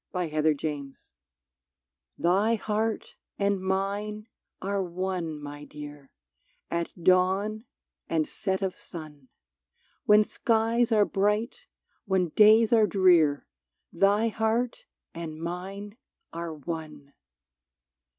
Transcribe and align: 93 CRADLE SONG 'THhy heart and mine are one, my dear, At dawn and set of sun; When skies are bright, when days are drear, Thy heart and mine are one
93 0.15 0.55
CRADLE 0.55 0.79
SONG 0.93 0.95
'THhy 2.17 2.55
heart 2.57 3.17
and 3.37 3.61
mine 3.61 4.27
are 4.59 4.81
one, 4.81 5.39
my 5.39 5.63
dear, 5.63 6.09
At 6.71 6.91
dawn 7.03 7.65
and 8.09 8.27
set 8.27 8.63
of 8.63 8.75
sun; 8.75 9.27
When 10.05 10.23
skies 10.23 10.91
are 10.91 11.05
bright, 11.05 11.67
when 12.05 12.29
days 12.29 12.73
are 12.73 12.87
drear, 12.87 13.45
Thy 13.93 14.29
heart 14.29 14.87
and 15.13 15.39
mine 15.39 15.97
are 16.33 16.51
one 16.55 17.13